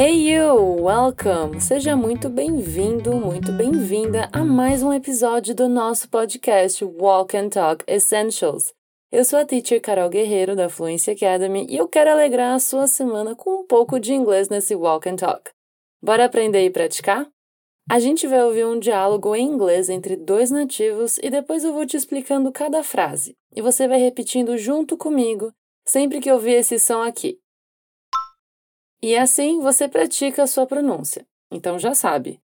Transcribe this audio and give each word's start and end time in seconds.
Hey 0.00 0.32
you, 0.32 0.80
welcome! 0.80 1.60
Seja 1.60 1.96
muito 1.96 2.28
bem-vindo, 2.28 3.16
muito 3.16 3.50
bem-vinda 3.50 4.28
a 4.32 4.44
mais 4.44 4.80
um 4.80 4.92
episódio 4.92 5.56
do 5.56 5.68
nosso 5.68 6.08
podcast 6.08 6.84
Walk 6.84 7.36
and 7.36 7.48
Talk 7.48 7.84
Essentials. 7.84 8.72
Eu 9.10 9.24
sou 9.24 9.40
a 9.40 9.44
teacher 9.44 9.80
Carol 9.80 10.08
Guerreiro 10.08 10.54
da 10.54 10.68
Fluency 10.68 11.10
Academy 11.10 11.66
e 11.68 11.76
eu 11.76 11.88
quero 11.88 12.12
alegrar 12.12 12.54
a 12.54 12.60
sua 12.60 12.86
semana 12.86 13.34
com 13.34 13.62
um 13.62 13.66
pouco 13.66 13.98
de 13.98 14.14
inglês 14.14 14.48
nesse 14.48 14.72
Walk 14.76 15.08
and 15.08 15.16
Talk. 15.16 15.50
Bora 16.00 16.26
aprender 16.26 16.64
e 16.64 16.70
praticar? 16.70 17.26
A 17.90 17.98
gente 17.98 18.24
vai 18.28 18.44
ouvir 18.44 18.66
um 18.66 18.78
diálogo 18.78 19.34
em 19.34 19.48
inglês 19.48 19.88
entre 19.88 20.14
dois 20.14 20.48
nativos 20.48 21.18
e 21.20 21.28
depois 21.28 21.64
eu 21.64 21.72
vou 21.72 21.84
te 21.84 21.96
explicando 21.96 22.52
cada 22.52 22.84
frase. 22.84 23.34
E 23.52 23.60
você 23.60 23.88
vai 23.88 23.98
repetindo 23.98 24.56
junto 24.56 24.96
comigo 24.96 25.52
sempre 25.84 26.20
que 26.20 26.30
ouvir 26.30 26.52
esse 26.52 26.78
som 26.78 27.02
aqui. 27.02 27.36
E 29.00 29.16
assim 29.16 29.60
você 29.60 29.88
pratica 29.88 30.42
a 30.42 30.46
sua 30.46 30.66
pronúncia. 30.66 31.26
Então 31.50 31.78
já 31.78 31.94
sabe, 31.94 32.40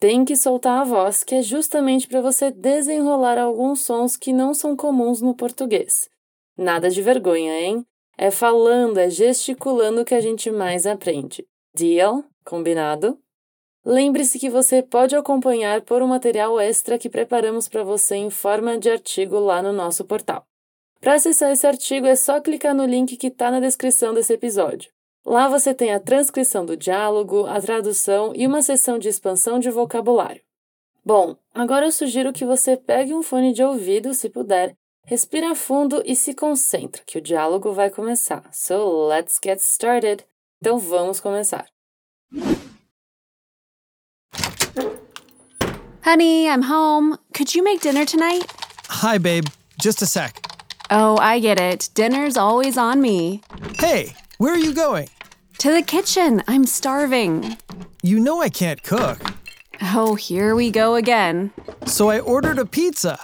tem 0.00 0.24
que 0.24 0.34
soltar 0.34 0.80
a 0.80 0.84
voz, 0.84 1.22
que 1.22 1.34
é 1.34 1.42
justamente 1.42 2.08
para 2.08 2.22
você 2.22 2.50
desenrolar 2.50 3.38
alguns 3.38 3.82
sons 3.82 4.16
que 4.16 4.32
não 4.32 4.54
são 4.54 4.74
comuns 4.74 5.20
no 5.20 5.34
português. 5.34 6.08
Nada 6.56 6.88
de 6.88 7.02
vergonha, 7.02 7.60
hein? 7.60 7.86
É 8.16 8.30
falando, 8.30 8.96
é 8.96 9.10
gesticulando 9.10 10.02
que 10.02 10.14
a 10.14 10.20
gente 10.20 10.50
mais 10.50 10.86
aprende. 10.86 11.46
Deal? 11.74 12.24
Combinado? 12.46 13.18
Lembre-se 13.84 14.38
que 14.38 14.48
você 14.48 14.82
pode 14.82 15.14
acompanhar 15.14 15.82
por 15.82 16.00
um 16.00 16.06
material 16.06 16.58
extra 16.58 16.98
que 16.98 17.10
preparamos 17.10 17.68
para 17.68 17.84
você 17.84 18.16
em 18.16 18.30
forma 18.30 18.78
de 18.78 18.90
artigo 18.90 19.38
lá 19.38 19.62
no 19.62 19.72
nosso 19.72 20.06
portal. 20.06 20.46
Para 20.98 21.14
acessar 21.14 21.50
esse 21.50 21.66
artigo 21.66 22.06
é 22.06 22.16
só 22.16 22.40
clicar 22.40 22.74
no 22.74 22.86
link 22.86 23.18
que 23.18 23.26
está 23.26 23.50
na 23.50 23.60
descrição 23.60 24.14
desse 24.14 24.32
episódio. 24.32 24.90
Lá 25.24 25.48
você 25.48 25.74
tem 25.74 25.92
a 25.92 26.00
transcrição 26.00 26.64
do 26.64 26.76
diálogo, 26.76 27.46
a 27.46 27.60
tradução 27.60 28.32
e 28.34 28.46
uma 28.46 28.62
sessão 28.62 28.98
de 28.98 29.08
expansão 29.08 29.58
de 29.58 29.70
vocabulário. 29.70 30.42
Bom, 31.04 31.36
agora 31.54 31.86
eu 31.86 31.92
sugiro 31.92 32.32
que 32.32 32.44
você 32.44 32.76
pegue 32.76 33.14
um 33.14 33.22
fone 33.22 33.52
de 33.52 33.62
ouvido, 33.62 34.14
se 34.14 34.28
puder, 34.28 34.76
respira 35.04 35.54
fundo 35.54 36.02
e 36.04 36.14
se 36.14 36.34
concentre, 36.34 37.02
que 37.06 37.18
o 37.18 37.22
diálogo 37.22 37.72
vai 37.72 37.90
começar. 37.90 38.42
So 38.52 39.08
let's 39.08 39.38
get 39.42 39.60
started. 39.60 40.24
Então 40.60 40.78
vamos 40.78 41.20
começar. 41.20 41.66
Honey, 46.04 46.46
I'm 46.46 46.62
home. 46.62 47.18
Could 47.34 47.54
you 47.54 47.62
make 47.62 47.82
dinner 47.82 48.04
tonight? 48.04 48.44
Hi, 48.88 49.18
babe. 49.18 49.46
Just 49.80 50.02
a 50.02 50.06
sec. 50.06 50.44
Oh, 50.90 51.16
I 51.20 51.40
get 51.40 51.60
it. 51.60 51.90
Dinner's 51.94 52.36
always 52.36 52.76
on 52.76 53.00
me. 53.00 53.40
Hey, 53.78 54.14
where 54.40 54.54
are 54.54 54.58
you 54.58 54.72
going? 54.72 55.08
To 55.58 55.70
the 55.70 55.82
kitchen. 55.82 56.42
I'm 56.48 56.64
starving. 56.64 57.58
You 58.02 58.18
know 58.18 58.40
I 58.40 58.48
can't 58.48 58.82
cook. 58.82 59.18
Oh, 59.94 60.14
here 60.14 60.54
we 60.56 60.70
go 60.70 60.94
again. 60.94 61.50
So 61.84 62.08
I 62.10 62.20
ordered 62.20 62.58
a 62.58 62.64
pizza. 62.64 63.18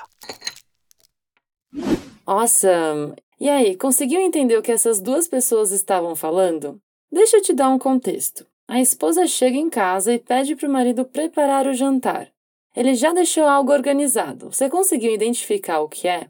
Awesome! 2.26 3.16
E 3.40 3.48
aí, 3.48 3.76
conseguiu 3.76 4.20
entender 4.20 4.58
o 4.58 4.62
que 4.62 4.72
essas 4.72 5.00
duas 5.00 5.26
pessoas 5.26 5.70
estavam 5.70 6.14
falando? 6.14 6.78
Deixa 7.10 7.38
eu 7.38 7.42
te 7.42 7.54
dar 7.54 7.70
um 7.70 7.78
contexto. 7.78 8.46
A 8.68 8.80
esposa 8.80 9.26
chega 9.26 9.56
em 9.56 9.70
casa 9.70 10.12
e 10.12 10.18
pede 10.18 10.54
para 10.54 10.68
o 10.68 10.72
marido 10.72 11.04
preparar 11.04 11.66
o 11.66 11.72
jantar. 11.72 12.28
Ele 12.74 12.94
já 12.94 13.14
deixou 13.14 13.46
algo 13.46 13.72
organizado. 13.72 14.52
Você 14.52 14.68
conseguiu 14.68 15.14
identificar 15.14 15.80
o 15.80 15.88
que 15.88 16.08
é? 16.08 16.28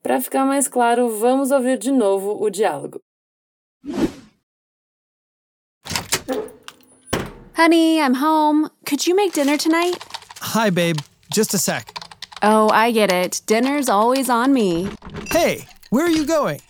Para 0.00 0.20
ficar 0.20 0.44
mais 0.44 0.68
claro, 0.68 1.08
vamos 1.08 1.50
ouvir 1.50 1.76
de 1.76 1.90
novo 1.90 2.40
o 2.40 2.50
diálogo. 2.50 3.00
Honey, 7.62 8.00
I'm 8.00 8.14
home. 8.14 8.68
Could 8.86 9.06
you 9.06 9.14
make 9.14 9.34
dinner 9.34 9.56
tonight? 9.56 9.94
Hi, 10.40 10.68
babe. 10.68 10.98
Just 11.30 11.54
a 11.54 11.58
sec. 11.58 11.96
Oh, 12.42 12.68
I 12.70 12.90
get 12.90 13.12
it. 13.12 13.40
Dinner's 13.46 13.88
always 13.88 14.28
on 14.28 14.52
me. 14.52 14.88
Hey, 15.30 15.68
where 15.90 16.04
are 16.04 16.10
you 16.10 16.26
going? 16.26 16.60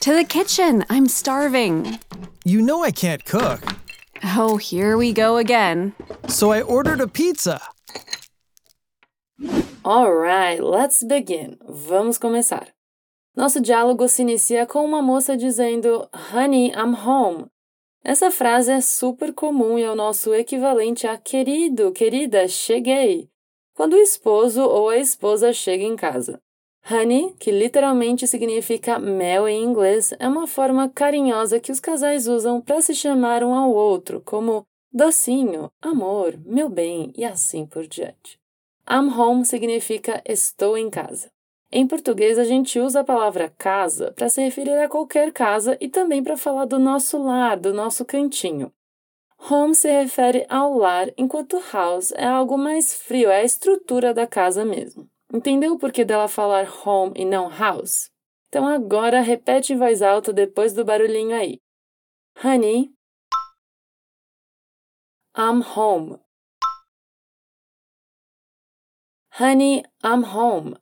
To 0.00 0.12
the 0.14 0.24
kitchen. 0.24 0.84
I'm 0.90 1.08
starving. 1.08 1.98
You 2.44 2.60
know 2.60 2.84
I 2.84 2.90
can't 2.90 3.24
cook. 3.24 3.64
Oh, 4.36 4.58
here 4.58 4.98
we 4.98 5.14
go 5.14 5.38
again. 5.38 5.94
So 6.28 6.52
I 6.52 6.60
ordered 6.60 7.00
a 7.00 7.08
pizza. 7.08 7.58
Alright, 9.86 10.62
let's 10.62 11.02
begin. 11.02 11.56
Vamos 11.66 12.18
começar. 12.18 12.66
Nosso 13.34 13.58
diálogo 13.62 14.06
se 14.06 14.20
inicia 14.20 14.66
com 14.66 14.84
uma 14.84 15.00
moça 15.00 15.34
dizendo 15.34 16.10
Honey, 16.12 16.72
I'm 16.72 16.94
home. 16.94 17.51
Essa 18.04 18.32
frase 18.32 18.72
é 18.72 18.80
super 18.80 19.32
comum 19.32 19.78
e 19.78 19.82
é 19.82 19.90
o 19.90 19.94
nosso 19.94 20.34
equivalente 20.34 21.06
a 21.06 21.16
querido, 21.16 21.92
querida, 21.92 22.48
cheguei. 22.48 23.28
Quando 23.74 23.92
o 23.92 23.98
esposo 23.98 24.62
ou 24.62 24.88
a 24.88 24.98
esposa 24.98 25.52
chega 25.52 25.84
em 25.84 25.94
casa. 25.94 26.40
Honey, 26.90 27.32
que 27.38 27.52
literalmente 27.52 28.26
significa 28.26 28.98
mel 28.98 29.46
em 29.46 29.62
inglês, 29.62 30.12
é 30.18 30.26
uma 30.26 30.48
forma 30.48 30.88
carinhosa 30.88 31.60
que 31.60 31.70
os 31.70 31.78
casais 31.78 32.26
usam 32.26 32.60
para 32.60 32.80
se 32.80 32.92
chamar 32.92 33.44
um 33.44 33.54
ao 33.54 33.72
outro, 33.72 34.20
como 34.20 34.64
docinho, 34.92 35.70
amor, 35.80 36.36
meu 36.44 36.68
bem 36.68 37.12
e 37.16 37.24
assim 37.24 37.64
por 37.64 37.86
diante. 37.86 38.36
I'm 38.90 39.16
home 39.16 39.44
significa 39.44 40.20
estou 40.26 40.76
em 40.76 40.90
casa. 40.90 41.30
Em 41.74 41.86
português, 41.86 42.38
a 42.38 42.44
gente 42.44 42.78
usa 42.78 43.00
a 43.00 43.04
palavra 43.04 43.48
casa 43.56 44.12
para 44.12 44.28
se 44.28 44.42
referir 44.42 44.76
a 44.78 44.90
qualquer 44.90 45.32
casa 45.32 45.78
e 45.80 45.88
também 45.88 46.22
para 46.22 46.36
falar 46.36 46.66
do 46.66 46.78
nosso 46.78 47.16
lar, 47.16 47.58
do 47.58 47.72
nosso 47.72 48.04
cantinho. 48.04 48.70
Home 49.50 49.74
se 49.74 49.90
refere 49.90 50.44
ao 50.50 50.76
lar, 50.76 51.08
enquanto 51.16 51.62
house 51.72 52.12
é 52.12 52.26
algo 52.26 52.58
mais 52.58 52.94
frio, 52.94 53.30
é 53.30 53.40
a 53.40 53.44
estrutura 53.44 54.12
da 54.12 54.26
casa 54.26 54.66
mesmo. 54.66 55.08
Entendeu 55.32 55.72
o 55.72 55.78
porquê 55.78 56.04
dela 56.04 56.28
falar 56.28 56.68
home 56.86 57.14
e 57.16 57.24
não 57.24 57.48
house? 57.48 58.10
Então 58.48 58.66
agora 58.68 59.22
repete 59.22 59.72
em 59.72 59.78
voz 59.78 60.02
alta 60.02 60.30
depois 60.30 60.74
do 60.74 60.84
barulhinho 60.84 61.34
aí. 61.34 61.58
Honey, 62.44 62.92
I'm 65.34 65.62
home. 65.74 66.18
Honey, 69.40 69.82
I'm 70.04 70.22
home. 70.22 70.81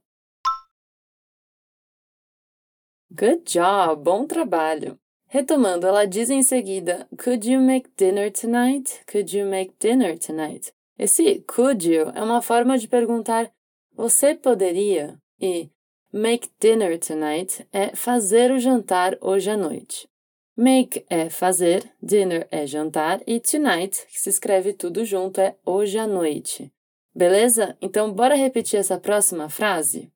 Good 3.13 3.43
job, 3.45 4.05
bom 4.05 4.25
trabalho. 4.25 4.97
Retomando, 5.27 5.85
ela 5.85 6.07
diz 6.07 6.31
em 6.31 6.45
seguida: 6.45 7.09
Could 7.19 7.51
you 7.51 7.61
make 7.61 7.91
dinner 7.99 8.31
tonight? 8.31 9.01
Could 9.11 9.37
you 9.37 9.47
make 9.47 9.75
dinner 9.81 10.17
tonight? 10.17 10.73
Esse 10.97 11.41
could 11.41 11.93
you 11.93 12.13
é 12.15 12.23
uma 12.23 12.41
forma 12.41 12.79
de 12.79 12.87
perguntar: 12.87 13.51
Você 13.97 14.37
poderia? 14.37 15.19
E 15.41 15.69
make 16.13 16.51
dinner 16.61 17.01
tonight 17.01 17.67
é 17.73 17.97
fazer 17.97 18.53
o 18.53 18.61
jantar 18.61 19.19
hoje 19.21 19.51
à 19.51 19.57
noite. 19.57 20.09
Make 20.57 21.05
é 21.11 21.29
fazer, 21.29 21.93
dinner 22.01 22.47
é 22.49 22.65
jantar 22.65 23.21
e 23.27 23.41
tonight, 23.41 24.07
que 24.07 24.21
se 24.21 24.31
escreve 24.31 24.73
tudo 24.73 25.05
junto, 25.05 25.41
é 25.41 25.57
hoje 25.67 25.99
à 25.99 26.07
noite. 26.07 26.73
Beleza? 27.13 27.77
Então, 27.83 28.13
bora 28.13 28.37
repetir 28.37 28.79
essa 28.79 29.01
próxima 29.01 29.49
frase? 29.49 30.13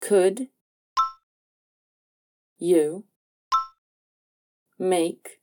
Could 0.00 0.48
you 2.62 3.04
make 4.78 5.40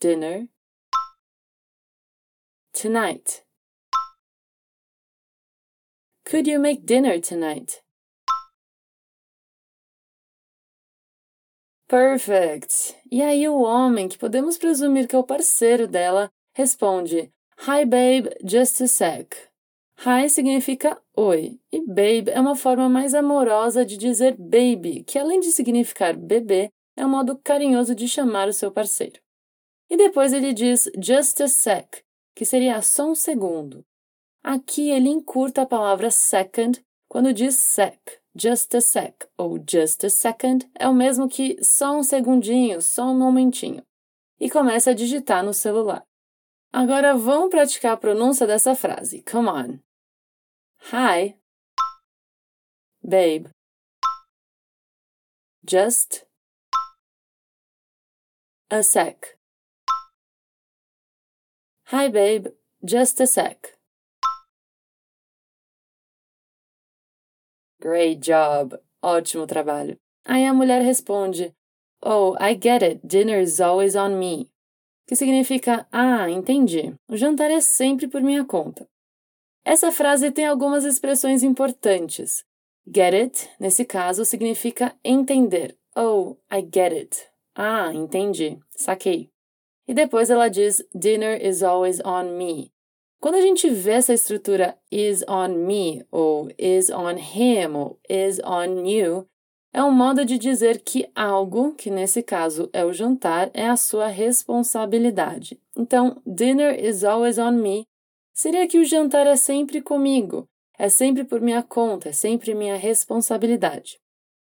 dinner 0.00 0.48
tonight? 2.74 3.42
Could 6.26 6.46
you 6.46 6.58
make 6.58 6.84
dinner 6.84 7.18
tonight? 7.20 7.80
Perfect! 11.88 12.94
E 13.10 13.22
aí 13.22 13.48
o 13.48 13.62
homem, 13.62 14.10
que 14.10 14.18
podemos 14.18 14.58
presumir 14.58 15.08
que 15.08 15.16
é 15.16 15.18
o 15.18 15.24
parceiro 15.24 15.88
dela, 15.88 16.30
responde 16.54 17.32
Hi 17.66 17.86
babe, 17.86 18.28
just 18.44 18.82
a 18.82 18.86
sec. 18.86 19.34
Hi 20.00 20.30
significa 20.30 20.96
oi, 21.16 21.58
e 21.72 21.84
babe 21.84 22.30
é 22.30 22.40
uma 22.40 22.54
forma 22.54 22.88
mais 22.88 23.14
amorosa 23.14 23.84
de 23.84 23.96
dizer 23.96 24.36
baby, 24.38 25.02
que 25.02 25.18
além 25.18 25.40
de 25.40 25.50
significar 25.50 26.16
bebê, 26.16 26.70
é 26.96 27.04
um 27.04 27.08
modo 27.08 27.36
carinhoso 27.36 27.96
de 27.96 28.06
chamar 28.06 28.46
o 28.46 28.52
seu 28.52 28.70
parceiro. 28.70 29.20
E 29.90 29.96
depois 29.96 30.32
ele 30.32 30.52
diz 30.52 30.88
just 31.02 31.40
a 31.40 31.48
sec, 31.48 32.04
que 32.32 32.44
seria 32.44 32.80
só 32.80 33.10
um 33.10 33.14
segundo. 33.16 33.84
Aqui 34.40 34.88
ele 34.88 35.08
encurta 35.08 35.62
a 35.62 35.66
palavra 35.66 36.12
second 36.12 36.80
quando 37.08 37.34
diz 37.34 37.56
sec. 37.56 37.98
Just 38.40 38.72
a 38.76 38.80
sec 38.80 39.26
ou 39.36 39.58
just 39.68 40.04
a 40.04 40.10
second 40.10 40.70
é 40.78 40.86
o 40.86 40.94
mesmo 40.94 41.28
que 41.28 41.56
só 41.60 41.98
um 41.98 42.04
segundinho, 42.04 42.80
só 42.80 43.06
um 43.06 43.18
momentinho. 43.18 43.82
E 44.38 44.48
começa 44.48 44.92
a 44.92 44.94
digitar 44.94 45.44
no 45.44 45.52
celular. 45.52 46.04
Agora 46.72 47.16
vamos 47.16 47.50
praticar 47.50 47.94
a 47.94 47.96
pronúncia 47.96 48.46
dessa 48.46 48.76
frase. 48.76 49.24
Come 49.28 49.48
on. 49.48 49.87
Hi. 50.90 51.34
Babe. 53.06 53.48
Just. 55.62 56.24
A 58.70 58.82
sec. 58.82 59.36
Hi, 61.88 62.08
babe. 62.08 62.46
Just 62.82 63.20
a 63.20 63.26
sec. 63.26 63.76
Great 67.82 68.20
job. 68.20 68.80
Ótimo 69.04 69.46
trabalho. 69.46 69.98
Aí 70.24 70.46
a 70.46 70.54
mulher 70.54 70.82
responde: 70.82 71.54
Oh, 72.02 72.34
I 72.40 72.54
get 72.54 72.82
it. 72.82 73.06
Dinner 73.06 73.38
is 73.38 73.60
always 73.60 73.94
on 73.94 74.18
me. 74.18 74.50
Que 75.06 75.14
significa: 75.14 75.86
Ah, 75.92 76.30
entendi. 76.30 76.94
O 77.06 77.14
jantar 77.14 77.50
é 77.50 77.60
sempre 77.60 78.08
por 78.08 78.22
minha 78.22 78.46
conta. 78.46 78.88
Essa 79.68 79.92
frase 79.92 80.30
tem 80.30 80.46
algumas 80.46 80.82
expressões 80.86 81.42
importantes. 81.42 82.42
Get 82.86 83.12
it, 83.12 83.50
nesse 83.60 83.84
caso, 83.84 84.24
significa 84.24 84.96
entender. 85.04 85.76
Oh, 85.94 86.38
I 86.50 86.62
get 86.62 86.94
it. 86.94 87.26
Ah, 87.54 87.92
entendi. 87.92 88.58
Saquei. 88.74 89.28
E 89.86 89.92
depois 89.92 90.30
ela 90.30 90.48
diz: 90.48 90.82
Dinner 90.94 91.38
is 91.46 91.62
always 91.62 92.00
on 92.02 92.38
me. 92.38 92.72
Quando 93.20 93.34
a 93.34 93.42
gente 93.42 93.68
vê 93.68 93.90
essa 93.90 94.14
estrutura 94.14 94.74
is 94.90 95.22
on 95.28 95.48
me, 95.48 96.02
ou 96.10 96.48
is 96.56 96.88
on 96.88 97.18
him, 97.18 97.76
ou 97.76 97.98
is 98.08 98.40
on 98.42 98.86
you, 98.86 99.28
é 99.70 99.84
um 99.84 99.92
modo 99.92 100.24
de 100.24 100.38
dizer 100.38 100.80
que 100.80 101.06
algo, 101.14 101.74
que 101.74 101.90
nesse 101.90 102.22
caso 102.22 102.70
é 102.72 102.86
o 102.86 102.92
jantar, 102.94 103.50
é 103.52 103.68
a 103.68 103.76
sua 103.76 104.06
responsabilidade. 104.06 105.60
Então, 105.76 106.22
dinner 106.26 106.82
is 106.82 107.04
always 107.04 107.36
on 107.36 107.52
me 107.52 107.86
seria 108.38 108.68
que 108.68 108.78
o 108.78 108.84
jantar 108.84 109.26
é 109.26 109.34
sempre 109.34 109.82
comigo, 109.82 110.48
é 110.78 110.88
sempre 110.88 111.24
por 111.24 111.40
minha 111.40 111.60
conta, 111.60 112.10
é 112.10 112.12
sempre 112.12 112.54
minha 112.54 112.76
responsabilidade. 112.76 114.00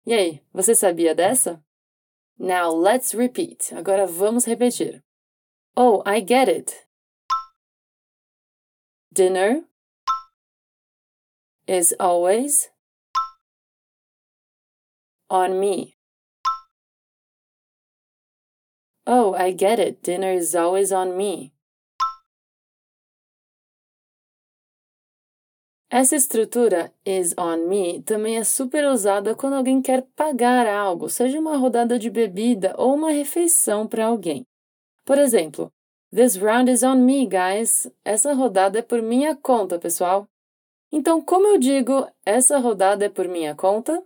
E 0.08 0.12
aí, 0.12 0.44
você 0.52 0.74
sabia 0.74 1.14
dessa? 1.14 1.64
Now 2.36 2.76
let's 2.76 3.14
repeat. 3.14 3.76
Agora 3.76 4.08
vamos 4.08 4.46
repetir. 4.46 5.04
Oh, 5.78 6.02
I 6.04 6.20
get 6.20 6.50
it. 6.50 6.74
Dinner 9.12 9.64
is 11.68 11.96
always 12.00 12.72
on 15.30 15.60
me. 15.60 15.96
Oh, 19.06 19.36
I 19.36 19.52
get 19.52 19.80
it. 19.80 20.02
Dinner 20.02 20.34
is 20.34 20.56
always 20.56 20.92
on 20.92 21.16
me. 21.16 21.55
Essa 25.90 26.16
estrutura 26.16 26.94
is 27.06 27.34
on 27.38 27.68
me 27.68 28.02
também 28.02 28.38
é 28.38 28.44
super 28.44 28.86
usada 28.86 29.36
quando 29.36 29.54
alguém 29.54 29.82
quer 29.82 30.02
pagar 30.16 30.68
algo, 30.68 31.10
seja 31.10 31.40
uma 31.40 31.58
rodada 31.58 32.00
de 32.00 32.10
bebida 32.10 32.74
ou 32.78 32.96
uma 32.96 33.12
refeição 33.12 33.88
para 33.88 34.08
alguém. 34.08 34.46
Por 35.06 35.18
exemplo, 35.18 35.72
This 36.16 36.38
round 36.38 36.70
is 36.70 36.82
on 36.82 37.06
me, 37.06 37.28
guys. 37.28 37.92
Essa 38.06 38.34
rodada 38.34 38.80
é 38.80 38.82
por 38.82 39.02
minha 39.02 39.36
conta, 39.36 39.78
pessoal. 39.78 40.28
Então, 40.90 41.22
como 41.22 41.46
eu 41.48 41.58
digo, 41.58 42.10
essa 42.26 42.58
rodada 42.58 43.06
é 43.06 43.10
por 43.10 43.28
minha 43.28 43.54
conta? 43.54 44.02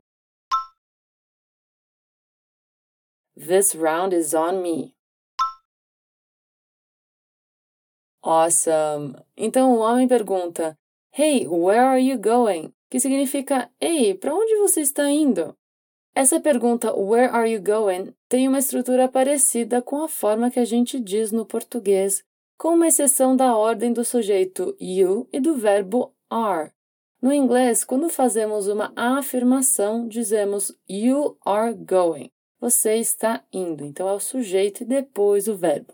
This 3.35 3.73
round 3.75 4.15
is 4.15 4.33
on 4.33 4.61
me. 4.61 4.95
Awesome! 8.23 9.15
Então 9.37 9.75
o 9.75 9.79
homem 9.79 10.07
pergunta: 10.07 10.75
Hey, 11.21 11.45
where 11.45 11.81
are 11.81 11.99
you 11.99 12.17
going? 12.17 12.71
Que 12.89 12.97
significa: 12.97 13.69
Ei, 13.77 14.13
para 14.13 14.33
onde 14.33 14.55
você 14.55 14.79
está 14.79 15.09
indo? 15.09 15.53
Essa 16.15 16.39
pergunta, 16.39 16.95
Where 16.95 17.29
are 17.33 17.51
you 17.51 17.61
going? 17.61 18.13
tem 18.29 18.47
uma 18.47 18.59
estrutura 18.59 19.09
parecida 19.09 19.81
com 19.81 20.01
a 20.01 20.07
forma 20.07 20.49
que 20.49 20.61
a 20.61 20.63
gente 20.63 20.97
diz 20.97 21.33
no 21.33 21.45
português, 21.45 22.23
com 22.57 22.69
uma 22.69 22.87
exceção 22.87 23.35
da 23.35 23.53
ordem 23.53 23.91
do 23.91 24.05
sujeito 24.05 24.73
you 24.79 25.27
e 25.33 25.41
do 25.41 25.55
verbo 25.55 26.15
are. 26.29 26.71
No 27.21 27.33
inglês, 27.33 27.83
quando 27.83 28.07
fazemos 28.07 28.69
uma 28.69 28.93
afirmação, 28.95 30.07
dizemos 30.07 30.73
You 30.89 31.37
are 31.43 31.73
going. 31.73 32.31
Você 32.61 32.95
está 32.95 33.43
indo. 33.51 33.83
Então 33.83 34.07
é 34.07 34.13
o 34.13 34.21
sujeito 34.21 34.83
e 34.83 34.85
depois 34.85 35.49
o 35.49 35.57
verbo. 35.57 35.93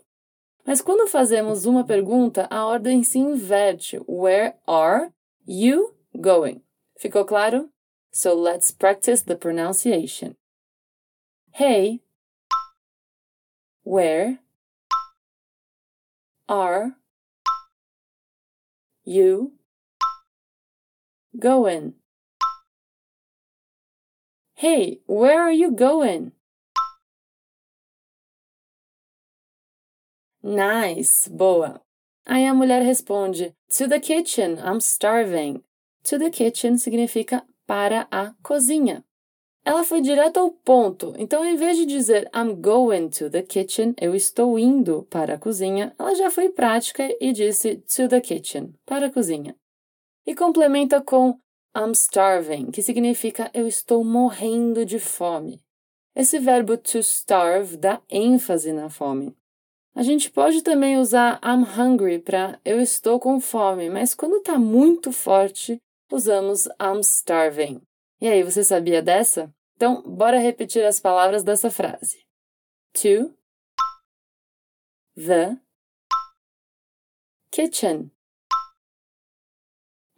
Mas 0.64 0.80
quando 0.80 1.08
fazemos 1.08 1.66
uma 1.66 1.84
pergunta, 1.84 2.46
a 2.48 2.64
ordem 2.64 3.02
se 3.02 3.18
inverte. 3.18 4.00
Where 4.06 4.54
are 4.64 5.15
you 5.46 5.94
going? 6.20 6.62
Ficou 7.00 7.26
claro? 7.26 7.70
So 8.12 8.34
let's 8.34 8.70
practice 8.72 9.22
the 9.22 9.36
pronunciation. 9.36 10.36
Hey, 11.52 12.00
where 13.82 14.40
are 16.48 16.96
you 19.04 19.52
going? 21.38 21.94
Hey, 24.54 25.00
where 25.06 25.42
are 25.42 25.52
you 25.52 25.70
going? 25.70 26.32
Nice, 30.42 31.28
boa. 31.28 31.82
Aí 32.26 32.44
a 32.44 32.52
mulher 32.52 32.82
responde: 32.82 33.54
To 33.78 33.88
the 33.88 34.00
kitchen, 34.00 34.58
I'm 34.58 34.78
starving. 34.78 35.62
To 36.02 36.18
the 36.18 36.30
kitchen 36.30 36.76
significa 36.76 37.44
para 37.66 38.08
a 38.10 38.34
cozinha. 38.42 39.04
Ela 39.64 39.82
foi 39.82 40.00
direto 40.00 40.38
ao 40.38 40.50
ponto, 40.50 41.12
então 41.18 41.44
em 41.44 41.56
vez 41.56 41.76
de 41.76 41.86
dizer 41.86 42.30
I'm 42.32 42.54
going 42.54 43.08
to 43.10 43.28
the 43.28 43.42
kitchen, 43.42 43.94
eu 44.00 44.14
estou 44.14 44.56
indo 44.56 45.04
para 45.10 45.34
a 45.34 45.38
cozinha, 45.38 45.92
ela 45.98 46.14
já 46.14 46.30
foi 46.30 46.48
prática 46.50 47.02
e 47.20 47.32
disse 47.32 47.78
to 47.78 48.08
the 48.08 48.20
kitchen, 48.20 48.74
para 48.84 49.06
a 49.06 49.10
cozinha. 49.10 49.56
E 50.24 50.36
complementa 50.36 51.00
com 51.00 51.40
I'm 51.76 51.90
starving, 51.92 52.70
que 52.70 52.80
significa 52.80 53.50
eu 53.52 53.66
estou 53.66 54.04
morrendo 54.04 54.86
de 54.86 55.00
fome. 55.00 55.60
Esse 56.14 56.38
verbo 56.38 56.76
to 56.76 56.98
starve 56.98 57.76
dá 57.76 58.00
ênfase 58.08 58.72
na 58.72 58.88
fome. 58.88 59.36
A 59.96 60.02
gente 60.02 60.30
pode 60.30 60.60
também 60.60 60.98
usar 60.98 61.40
I'm 61.42 61.64
hungry 61.64 62.18
para 62.18 62.60
eu 62.62 62.82
estou 62.82 63.18
com 63.18 63.40
fome, 63.40 63.88
mas 63.88 64.12
quando 64.12 64.36
está 64.36 64.58
muito 64.58 65.10
forte, 65.10 65.80
usamos 66.12 66.66
I'm 66.78 67.00
starving. 67.00 67.80
E 68.20 68.28
aí, 68.28 68.42
você 68.42 68.62
sabia 68.62 69.00
dessa? 69.00 69.50
Então, 69.74 70.02
bora 70.02 70.38
repetir 70.38 70.84
as 70.84 71.00
palavras 71.00 71.42
dessa 71.42 71.70
frase. 71.70 72.26
To 72.92 73.34
the 75.16 75.56
kitchen. 77.50 78.10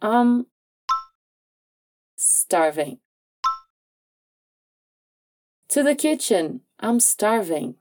I'm 0.01 0.45
starving. 2.17 2.99
To 5.69 5.83
the 5.85 5.95
kitchen. 5.95 6.65
I'm 6.81 6.97
starving. 6.97 7.77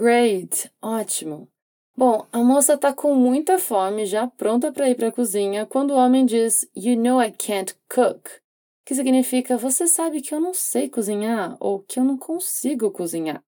Great! 0.00 0.72
Ótimo! 0.80 1.46
Bom, 1.94 2.26
a 2.32 2.38
moça 2.38 2.78
tá 2.78 2.90
com 2.90 3.14
muita 3.14 3.58
fome, 3.58 4.06
já 4.06 4.26
pronta 4.26 4.72
para 4.72 4.88
ir 4.88 4.94
para 4.94 5.08
a 5.08 5.12
cozinha, 5.12 5.66
quando 5.66 5.90
o 5.90 5.96
homem 5.98 6.24
diz 6.24 6.66
You 6.74 6.96
know 6.96 7.22
I 7.22 7.30
can't 7.30 7.74
cook, 7.86 8.30
que 8.86 8.94
significa 8.94 9.58
você 9.58 9.86
sabe 9.86 10.22
que 10.22 10.34
eu 10.34 10.40
não 10.40 10.54
sei 10.54 10.88
cozinhar 10.88 11.54
ou 11.60 11.80
que 11.80 12.00
eu 12.00 12.04
não 12.04 12.16
consigo 12.16 12.90
cozinhar. 12.90 13.44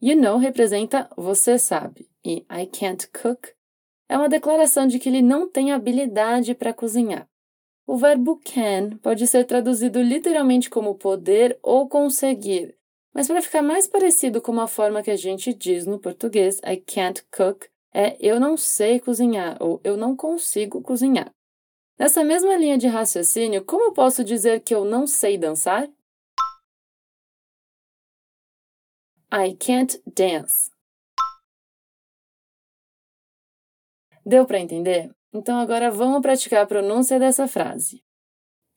You 0.00 0.14
know 0.14 0.38
representa 0.38 1.10
você 1.16 1.58
sabe 1.58 2.08
e 2.24 2.46
I 2.48 2.66
can't 2.66 3.08
cook 3.08 3.48
é 4.08 4.16
uma 4.16 4.28
declaração 4.28 4.86
de 4.86 5.00
que 5.00 5.08
ele 5.08 5.20
não 5.20 5.50
tem 5.50 5.72
habilidade 5.72 6.54
para 6.54 6.72
cozinhar. 6.72 7.28
O 7.84 7.96
verbo 7.96 8.40
can 8.44 8.98
pode 9.02 9.26
ser 9.26 9.46
traduzido 9.46 10.00
literalmente 10.00 10.70
como 10.70 10.94
poder 10.94 11.58
ou 11.60 11.88
conseguir, 11.88 12.77
mas 13.18 13.26
para 13.26 13.42
ficar 13.42 13.62
mais 13.62 13.88
parecido 13.88 14.40
com 14.40 14.60
a 14.60 14.68
forma 14.68 15.02
que 15.02 15.10
a 15.10 15.16
gente 15.16 15.52
diz 15.52 15.84
no 15.84 15.98
português, 15.98 16.60
I 16.64 16.76
can't 16.76 17.20
cook, 17.36 17.66
é 17.92 18.16
eu 18.24 18.38
não 18.38 18.56
sei 18.56 19.00
cozinhar 19.00 19.60
ou 19.60 19.80
eu 19.82 19.96
não 19.96 20.14
consigo 20.14 20.80
cozinhar. 20.80 21.34
Nessa 21.98 22.22
mesma 22.22 22.56
linha 22.56 22.78
de 22.78 22.86
raciocínio, 22.86 23.64
como 23.64 23.86
eu 23.86 23.92
posso 23.92 24.22
dizer 24.22 24.60
que 24.60 24.72
eu 24.72 24.84
não 24.84 25.04
sei 25.04 25.36
dançar? 25.36 25.88
I 29.32 29.56
can't 29.56 30.00
dance. 30.06 30.70
Deu 34.24 34.46
para 34.46 34.60
entender? 34.60 35.12
Então 35.32 35.58
agora 35.58 35.90
vamos 35.90 36.22
praticar 36.22 36.62
a 36.62 36.66
pronúncia 36.68 37.18
dessa 37.18 37.48
frase. 37.48 38.00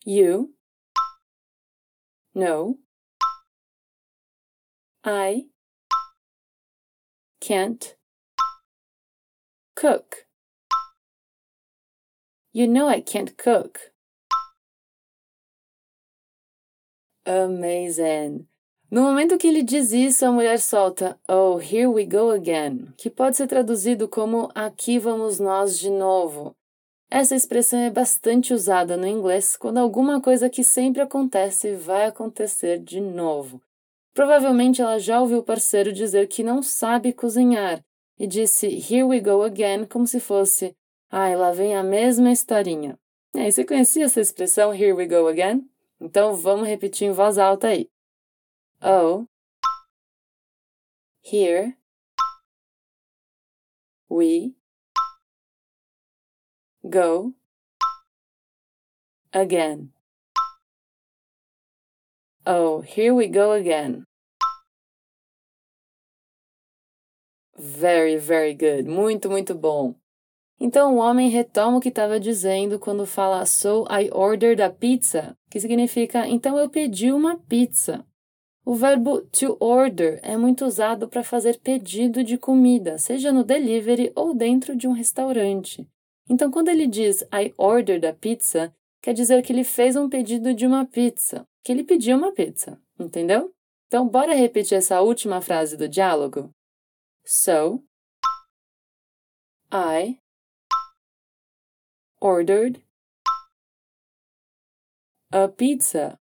You 0.03 0.51
know 2.33 2.79
I 5.03 5.47
can't 7.39 7.95
cook. 9.75 10.27
You 12.53 12.67
know 12.67 12.87
I 12.87 13.01
can't 13.01 13.35
cook. 13.35 13.79
Amazing! 17.25 18.47
No 18.91 19.01
momento 19.01 19.39
que 19.39 19.47
ele 19.47 19.63
diz 19.63 19.91
isso, 19.91 20.23
a 20.23 20.31
mulher 20.31 20.59
solta 20.59 21.19
Oh, 21.27 21.57
here 21.57 21.87
we 21.87 22.05
go 22.05 22.29
again, 22.29 22.93
que 22.95 23.09
pode 23.09 23.37
ser 23.37 23.47
traduzido 23.47 24.07
como 24.07 24.51
Aqui 24.53 24.99
vamos 24.99 25.39
nós 25.39 25.79
de 25.79 25.89
novo. 25.89 26.55
Essa 27.09 27.35
expressão 27.35 27.79
é 27.79 27.89
bastante 27.89 28.53
usada 28.53 28.95
no 28.97 29.07
inglês 29.07 29.57
quando 29.57 29.79
alguma 29.79 30.21
coisa 30.21 30.47
que 30.47 30.63
sempre 30.63 31.01
acontece 31.01 31.73
vai 31.73 32.05
acontecer 32.05 32.77
de 32.77 33.01
novo. 33.01 33.59
Provavelmente 34.13 34.81
ela 34.81 34.99
já 34.99 35.21
ouviu 35.21 35.39
o 35.39 35.43
parceiro 35.43 35.93
dizer 35.93 36.27
que 36.27 36.43
não 36.43 36.61
sabe 36.61 37.13
cozinhar 37.13 37.83
e 38.19 38.27
disse 38.27 38.67
Here 38.67 39.03
we 39.03 39.19
go 39.19 39.43
again 39.43 39.85
como 39.85 40.05
se 40.05 40.19
fosse 40.19 40.75
Ai, 41.09 41.35
lá 41.35 41.51
vem 41.51 41.75
a 41.75 41.83
mesma 41.83 42.31
historinha. 42.31 42.97
E 43.35 43.39
aí, 43.39 43.51
você 43.51 43.65
conhecia 43.65 44.05
essa 44.05 44.21
expressão 44.21 44.73
Here 44.73 44.93
we 44.93 45.05
go 45.05 45.27
again? 45.27 45.69
Então 45.99 46.35
vamos 46.35 46.67
repetir 46.67 47.07
em 47.07 47.11
voz 47.11 47.37
alta 47.37 47.67
aí. 47.67 47.89
Oh, 48.81 49.25
here 51.21 51.77
we 54.09 54.55
go 56.83 57.33
again. 59.31 59.93
Oh, 62.45 62.81
here 62.81 63.13
we 63.13 63.27
go 63.27 63.51
again. 63.51 64.03
Very, 67.55 68.17
very 68.17 68.55
good. 68.55 68.89
Muito, 68.89 69.29
muito 69.29 69.53
bom. 69.53 69.93
Então 70.59 70.95
o 70.95 70.97
homem 70.97 71.29
retoma 71.29 71.77
o 71.77 71.79
que 71.79 71.89
estava 71.89 72.19
dizendo 72.19 72.79
quando 72.79 73.05
fala 73.05 73.45
So 73.45 73.85
I 73.89 74.09
ordered 74.11 74.61
a 74.61 74.71
pizza, 74.71 75.37
que 75.49 75.59
significa 75.59 76.27
então 76.27 76.57
eu 76.57 76.67
pedi 76.69 77.11
uma 77.11 77.37
pizza. 77.37 78.03
O 78.65 78.73
verbo 78.73 79.21
to 79.21 79.57
order 79.59 80.19
é 80.23 80.35
muito 80.35 80.65
usado 80.65 81.07
para 81.07 81.23
fazer 81.23 81.59
pedido 81.59 82.23
de 82.23 82.37
comida, 82.37 82.97
seja 82.97 83.31
no 83.31 83.43
delivery 83.43 84.11
ou 84.15 84.35
dentro 84.35 84.75
de 84.75 84.87
um 84.87 84.91
restaurante. 84.91 85.87
Então, 86.29 86.51
quando 86.51 86.69
ele 86.69 86.85
diz 86.85 87.21
I 87.33 87.53
ordered 87.57 88.05
a 88.05 88.13
pizza, 88.13 88.73
quer 89.01 89.13
dizer 89.13 89.41
que 89.41 89.51
ele 89.51 89.63
fez 89.63 89.95
um 89.95 90.07
pedido 90.07 90.53
de 90.53 90.67
uma 90.67 90.85
pizza, 90.85 91.45
que 91.63 91.71
ele 91.71 91.83
pediu 91.83 92.17
uma 92.17 92.33
pizza, 92.33 92.81
entendeu? 92.99 93.53
Então, 93.87 94.07
bora 94.07 94.33
repetir 94.33 94.77
essa 94.77 95.01
última 95.01 95.41
frase 95.41 95.75
do 95.77 95.87
diálogo? 95.87 96.49
So, 97.25 97.83
I 99.71 100.19
ordered 102.19 102.83
a 105.31 105.47
pizza. 105.47 106.17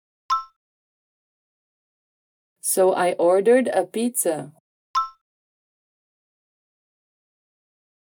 So 2.62 2.94
I 2.94 3.16
ordered 3.20 3.70
a 3.70 3.86
pizza. 3.86 4.52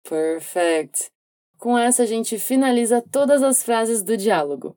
Perfect. 0.04 1.10
Com 1.56 1.78
essa, 1.78 2.02
a 2.02 2.06
gente 2.06 2.38
finaliza 2.38 3.00
todas 3.00 3.42
as 3.42 3.62
frases 3.62 4.02
do 4.02 4.16
diálogo. 4.16 4.76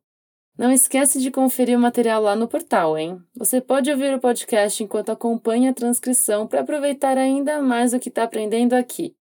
Não 0.55 0.71
esquece 0.71 1.19
de 1.19 1.31
conferir 1.31 1.75
o 1.75 1.81
material 1.81 2.21
lá 2.21 2.35
no 2.35 2.47
portal, 2.47 2.95
hein? 2.95 3.19
Você 3.35 3.59
pode 3.59 3.89
ouvir 3.89 4.13
o 4.13 4.19
podcast 4.19 4.83
enquanto 4.83 5.09
acompanha 5.09 5.71
a 5.71 5.73
transcrição 5.73 6.45
para 6.45 6.61
aproveitar 6.61 7.17
ainda 7.17 7.59
mais 7.59 7.91
o 7.91 7.99
que 7.99 8.09
está 8.09 8.23
aprendendo 8.23 8.73
aqui. 8.73 9.15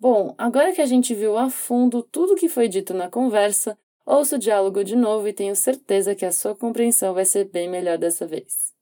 Bom, 0.00 0.34
agora 0.38 0.72
que 0.72 0.80
a 0.80 0.86
gente 0.86 1.14
viu 1.14 1.36
a 1.36 1.50
fundo 1.50 2.02
tudo 2.02 2.32
o 2.32 2.36
que 2.36 2.48
foi 2.48 2.68
dito 2.68 2.94
na 2.94 3.10
conversa, 3.10 3.76
ouça 4.06 4.36
o 4.36 4.38
diálogo 4.38 4.82
de 4.82 4.96
novo 4.96 5.28
e 5.28 5.32
tenho 5.32 5.54
certeza 5.54 6.14
que 6.14 6.24
a 6.24 6.32
sua 6.32 6.54
compreensão 6.54 7.12
vai 7.12 7.26
ser 7.26 7.44
bem 7.44 7.68
melhor 7.68 7.98
dessa 7.98 8.26
vez. 8.26 8.72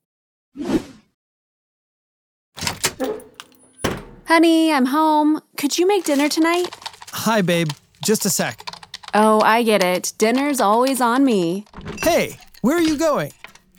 Honey, 4.28 4.70
I'm 4.70 4.86
home. 4.86 5.40
Could 5.56 5.76
you 5.78 5.88
make 5.88 6.04
dinner 6.04 6.28
tonight? 6.28 6.68
Hi, 7.12 7.42
babe. 7.42 7.70
Just 8.04 8.26
a 8.26 8.30
sec. 8.30 8.62
Oh, 9.14 9.40
I 9.42 9.64
get 9.64 9.82
it. 9.82 10.12
Dinner's 10.18 10.60
always 10.60 11.00
on 11.00 11.24
me. 11.24 11.64
Hey, 12.06 12.38
where 12.62 12.76
are 12.76 12.88
you 12.88 12.96
going? 12.96 13.32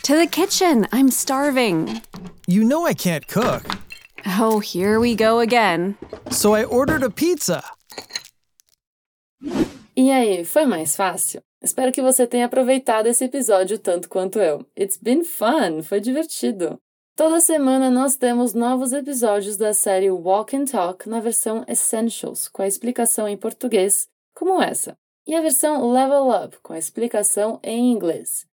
To 0.03 0.17
the 0.17 0.27
kitchen. 0.27 0.85
I'm 0.91 1.09
starving. 1.09 2.01
You 2.45 2.65
know 2.65 2.85
I 2.85 2.93
can't 2.93 3.25
cook. 3.25 3.63
Oh, 4.37 4.59
here 4.59 4.99
we 4.99 5.15
go 5.15 5.39
again. 5.39 5.95
So 6.29 6.53
I 6.53 6.65
ordered 6.65 7.03
a 7.03 7.09
pizza. 7.09 7.63
E 9.95 10.11
aí, 10.11 10.43
foi 10.43 10.65
mais 10.65 10.93
fácil? 10.93 11.41
Espero 11.63 11.93
que 11.93 12.01
você 12.01 12.27
tenha 12.27 12.47
aproveitado 12.47 13.07
esse 13.07 13.23
episódio 13.23 13.79
tanto 13.79 14.09
quanto 14.09 14.39
eu. 14.39 14.65
It's 14.77 14.97
been 14.97 15.23
fun, 15.23 15.81
foi 15.81 16.01
divertido. 16.01 16.77
Toda 17.15 17.39
semana 17.39 17.89
nós 17.89 18.17
temos 18.17 18.53
novos 18.53 18.91
episódios 18.91 19.55
da 19.55 19.73
série 19.73 20.11
Walk 20.11 20.53
and 20.53 20.65
Talk 20.65 21.07
na 21.07 21.21
versão 21.21 21.63
Essentials, 21.65 22.49
com 22.49 22.61
a 22.61 22.67
explicação 22.67 23.25
em 23.25 23.37
português, 23.37 24.09
como 24.35 24.61
essa, 24.61 24.97
e 25.27 25.35
a 25.35 25.41
versão 25.41 25.91
Level 25.91 26.29
Up, 26.29 26.57
com 26.63 26.73
a 26.73 26.79
explicação 26.79 27.59
em 27.61 27.91
inglês. 27.91 28.45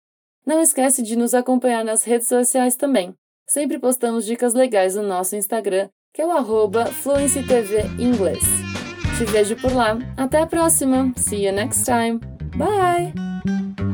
Não 0.47 0.61
esquece 0.61 1.03
de 1.03 1.15
nos 1.15 1.35
acompanhar 1.35 1.85
nas 1.85 2.03
redes 2.03 2.27
sociais 2.27 2.75
também. 2.75 3.15
Sempre 3.47 3.79
postamos 3.79 4.25
dicas 4.25 4.55
legais 4.55 4.97
no 4.97 5.03
nosso 5.03 5.37
Instagram, 5.37 5.89
que 6.13 6.23
é 6.23 6.27
o 6.27 6.33
arroba. 6.33 6.87
Te 9.19 9.25
vejo 9.25 9.55
por 9.57 9.73
lá. 9.73 9.99
Até 10.17 10.41
a 10.41 10.47
próxima. 10.47 11.13
See 11.17 11.47
you 11.47 11.53
next 11.53 11.85
time. 11.85 12.19
Bye! 12.57 13.92